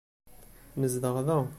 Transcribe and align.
Nezdeɣ 0.79 1.15
da. 1.27 1.39